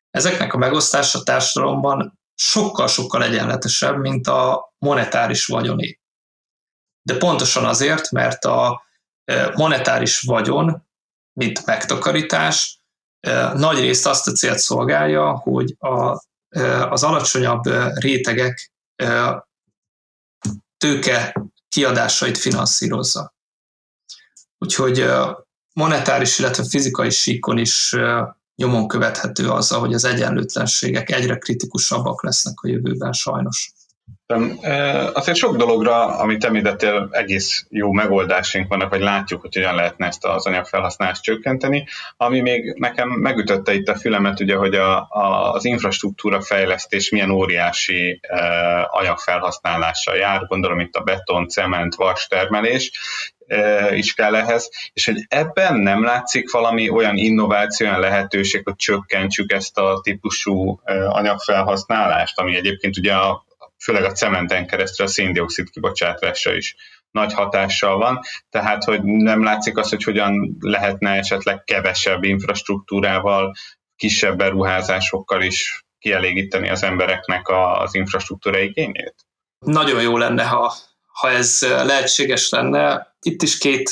[0.10, 6.00] Ezeknek a megosztása a társadalomban sokkal-sokkal egyenletesebb, mint a monetáris vagyoné.
[7.02, 8.84] De pontosan azért, mert a
[9.24, 10.88] e, monetáris vagyon,
[11.34, 12.80] mint megtakarítás,
[13.20, 17.63] e, nagy részt azt a célt szolgálja, hogy a, e, az alacsonyabb
[17.94, 18.72] rétegek
[20.78, 21.36] tőke
[21.70, 23.34] kiadásait finanszírozza.
[24.58, 25.06] Úgyhogy
[25.74, 27.96] monetáris, illetve fizikai síkon is
[28.62, 33.74] nyomon követhető az, hogy az egyenlőtlenségek egyre kritikusabbak lesznek a jövőben sajnos.
[35.13, 40.26] Azért sok dologra, amit említettél, egész jó megoldásunk vannak, vagy látjuk, hogy hogyan lehetne ezt
[40.26, 41.88] az anyagfelhasználást csökkenteni.
[42.17, 47.32] Ami még nekem megütötte itt a fülemet, ugye, hogy a, a, az infrastruktúra fejlesztés milyen
[47.32, 48.20] óriási
[48.89, 52.91] anyagfelhasználással jár, gondolom itt a beton, cement, vas termelés,
[53.91, 59.52] is kell ehhez, és hogy ebben nem látszik valami olyan innováció, olyan lehetőség, hogy csökkentsük
[59.52, 63.46] ezt a típusú anyagfelhasználást, ami egyébként ugye a,
[63.84, 66.76] főleg a cementen keresztül a széndiokszid kibocsátásra is
[67.12, 73.53] nagy hatással van, tehát hogy nem látszik az, hogy hogyan lehetne esetleg kevesebb infrastruktúrával,
[73.95, 79.16] kisebb beruházásokkal is kielégíteni az embereknek az infrastruktúra igényét?
[79.66, 80.74] Nagyon jó lenne, ha,
[81.12, 83.89] ha ez lehetséges lenne itt is két,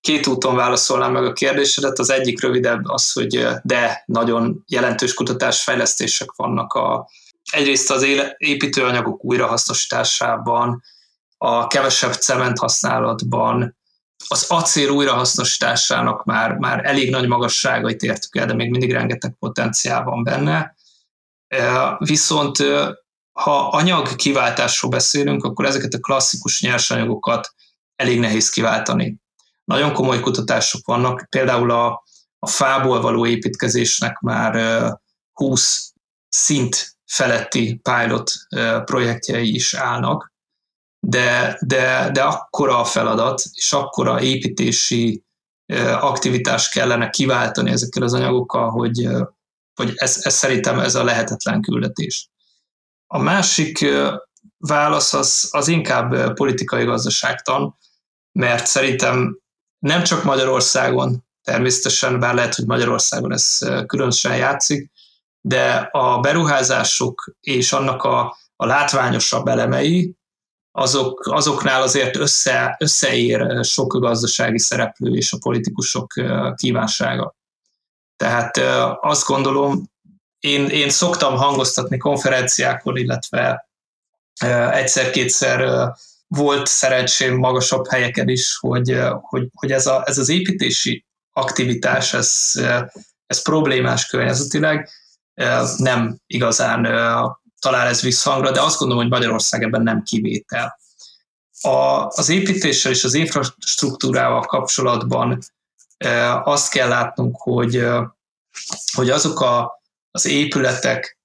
[0.00, 1.98] két úton válaszolnám meg a kérdésedet.
[1.98, 7.08] Az egyik rövidebb az, hogy de nagyon jelentős kutatásfejlesztések vannak a,
[7.52, 10.82] egyrészt az építőanyagok újrahasznosításában,
[11.36, 13.76] a kevesebb cement használatban,
[14.28, 20.04] az acél újrahasznosításának már, már elég nagy magasságait értük el, de még mindig rengeteg potenciál
[20.04, 20.74] van benne.
[21.98, 22.56] Viszont
[23.32, 27.54] ha anyag kiváltásról beszélünk, akkor ezeket a klasszikus nyersanyagokat
[27.96, 29.16] elég nehéz kiváltani.
[29.64, 32.02] Nagyon komoly kutatások vannak, például a,
[32.38, 34.82] a fából való építkezésnek már
[35.32, 35.92] 20
[36.28, 38.32] szint feletti pilot
[38.84, 40.32] projektjei is állnak,
[41.06, 45.24] de, de, de akkora a feladat, és akkora építési
[46.00, 49.08] aktivitás kellene kiváltani ezekkel az anyagokkal, hogy,
[49.74, 52.28] hogy ez, ez szerintem ez a lehetetlen küldetés.
[53.06, 53.86] A másik
[54.58, 57.76] válasz az, az inkább politikai gazdaságtan,
[58.32, 59.38] mert szerintem
[59.78, 64.90] nem csak Magyarországon, természetesen, bár lehet, hogy Magyarországon ez különösen játszik,
[65.40, 70.16] de a beruházások és annak a, a látványosabb elemei,
[70.70, 76.12] azok, azoknál azért össze, összeér sok gazdasági szereplő és a politikusok
[76.54, 77.34] kívánsága.
[78.16, 78.56] Tehát
[79.00, 79.90] azt gondolom,
[80.38, 83.68] én, én szoktam hangoztatni konferenciákon, illetve
[84.70, 85.88] egyszer-kétszer
[86.26, 92.50] volt szerencsém magasabb helyeken is, hogy, hogy, hogy ez, a, ez az építési aktivitás, ez,
[93.26, 94.90] ez problémás környezetileg,
[95.76, 96.82] nem igazán
[97.60, 100.78] talál ez visszhangra, de azt gondolom, hogy Magyarország ebben nem kivétel.
[101.60, 105.38] A, az építéssel és az infrastruktúrával kapcsolatban
[106.44, 107.86] azt kell látnunk, hogy,
[108.92, 111.18] hogy azok a, az épületek,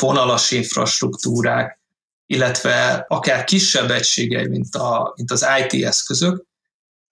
[0.00, 1.80] vonalas infrastruktúrák,
[2.26, 6.44] illetve akár kisebb egységei, mint, a, mint az IT eszközök,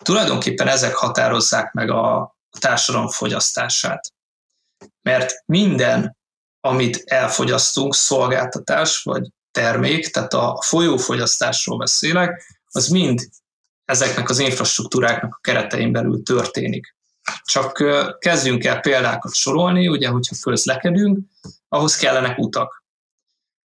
[0.05, 4.13] tulajdonképpen ezek határozzák meg a, társadalom fogyasztását.
[5.03, 6.16] Mert minden,
[6.67, 13.21] amit elfogyasztunk, szolgáltatás vagy termék, tehát a folyófogyasztásról beszélek, az mind
[13.85, 16.97] ezeknek az infrastruktúráknak a keretein belül történik.
[17.45, 17.85] Csak
[18.19, 21.19] kezdjünk el példákat sorolni, ugye, hogyha közlekedünk,
[21.69, 22.85] ahhoz kellenek utak.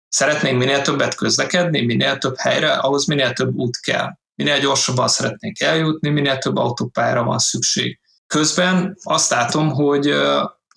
[0.07, 4.17] Szeretnénk minél többet közlekedni, minél több helyre, ahhoz minél több út kell.
[4.35, 7.99] Minél gyorsabban szeretnénk eljutni, minél több autópályára van szükség.
[8.27, 10.15] Közben azt látom, hogy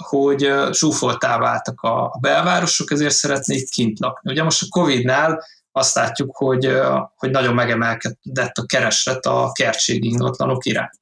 [0.02, 4.30] hogy zsúfoltá váltak a belvárosok, ezért szeretnék kint lakni.
[4.30, 6.78] Ugye most a Covid-nál azt látjuk, hogy,
[7.16, 11.00] hogy nagyon megemelkedett a kereslet a kertségi ingatlanok iránt.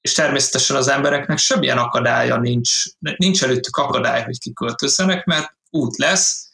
[0.00, 6.50] És természetesen az embereknek semmilyen akadálya nincs, nincs előttük akadály, hogy kiköltözzenek, mert út lesz,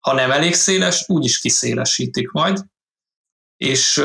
[0.00, 2.64] ha nem elég széles, úgy is kiszélesítik majd,
[3.56, 4.04] és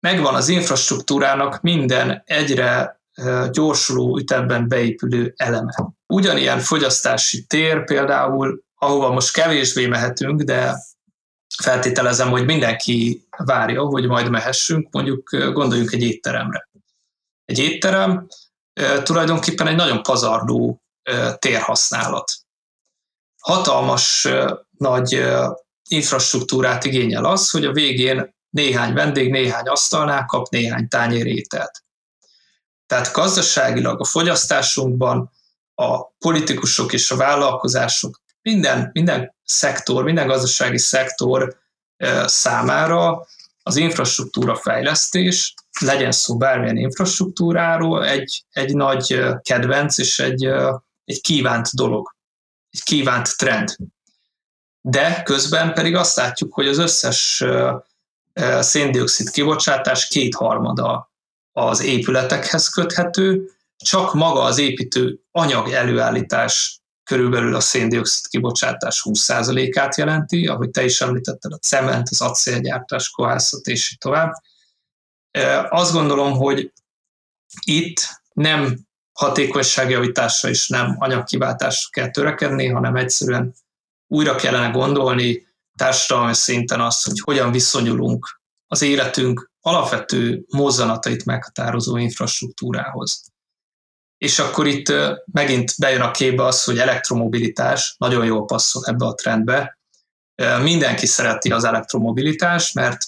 [0.00, 3.01] megvan az infrastruktúrának minden egyre
[3.50, 5.74] gyorsuló ütemben beépülő eleme.
[6.06, 10.74] Ugyanilyen fogyasztási tér például, ahova most kevésbé mehetünk, de
[11.62, 16.68] feltételezem, hogy mindenki várja, hogy majd mehessünk, mondjuk gondoljunk egy étteremre.
[17.44, 18.26] Egy étterem
[19.02, 20.82] tulajdonképpen egy nagyon pazarló
[21.38, 22.32] térhasználat.
[23.40, 24.28] Hatalmas
[24.78, 25.24] nagy
[25.88, 31.81] infrastruktúrát igényel az, hogy a végén néhány vendég néhány asztalnál kap néhány tányér ételt.
[32.92, 35.30] Tehát gazdaságilag a fogyasztásunkban
[35.74, 41.56] a politikusok és a vállalkozások, minden, minden szektor, minden gazdasági szektor
[42.24, 43.26] számára
[43.62, 50.44] az infrastruktúra fejlesztés, legyen szó bármilyen infrastruktúráról, egy, egy nagy kedvenc és egy,
[51.04, 52.14] egy kívánt dolog,
[52.70, 53.76] egy kívánt trend.
[54.80, 57.44] De közben pedig azt látjuk, hogy az összes
[58.60, 61.10] széndiokszid kibocsátás kétharmada
[61.52, 70.46] az épületekhez köthető, csak maga az építő anyag előállítás körülbelül a széndiokszid kibocsátás 20%-át jelenti,
[70.46, 74.32] ahogy te is említetted, a cement, az acélgyártás, kohászat és így tovább.
[75.68, 76.72] Azt gondolom, hogy
[77.64, 78.78] itt nem
[79.12, 83.54] hatékonyságjavításra és nem anyagkiváltásra kell törekedni, hanem egyszerűen
[84.06, 85.46] újra kellene gondolni
[85.76, 93.24] társadalmi szinten azt, hogy hogyan viszonyulunk az életünk alapvető mozzanatait meghatározó infrastruktúrához.
[94.18, 94.92] És akkor itt
[95.32, 99.78] megint bejön a képbe az, hogy elektromobilitás nagyon jól passzol ebbe a trendbe.
[100.62, 103.04] Mindenki szereti az elektromobilitást, mert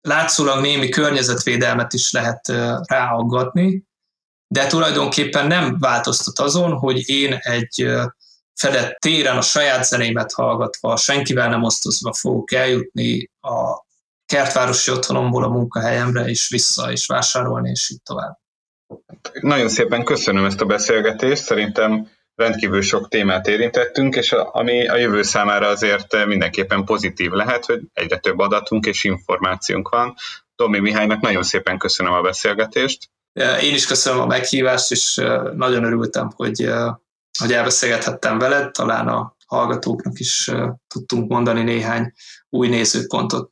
[0.00, 2.46] látszólag némi környezetvédelmet is lehet
[2.86, 3.84] ráaggatni,
[4.46, 7.86] de tulajdonképpen nem változtat azon, hogy én egy
[8.54, 13.90] fedett téren a saját zenémet hallgatva, senkivel nem osztozva fogok eljutni a
[14.32, 18.38] kertvárosi otthonomból a munkahelyemre, és vissza, és vásárolni, és így tovább.
[19.40, 24.96] Nagyon szépen köszönöm ezt a beszélgetést, szerintem rendkívül sok témát érintettünk, és a, ami a
[24.96, 30.14] jövő számára azért mindenképpen pozitív lehet, hogy egyre több adatunk és információnk van.
[30.56, 33.10] Tomi Mihálynak nagyon szépen köszönöm a beszélgetést.
[33.62, 35.14] Én is köszönöm a meghívást, és
[35.54, 36.68] nagyon örültem, hogy,
[37.38, 40.50] hogy elbeszélgethettem veled, talán a hallgatóknak is
[40.88, 42.12] tudtunk mondani néhány
[42.48, 43.51] új nézőpontot.